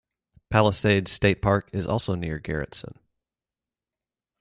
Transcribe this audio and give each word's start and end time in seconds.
Palisades 0.49 1.11
State 1.11 1.43
Park 1.43 1.69
is 1.73 1.85
also 1.85 2.15
near 2.15 2.39
Garretson. 2.39 2.97